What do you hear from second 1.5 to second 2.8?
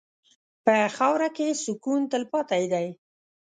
سکون تلپاتې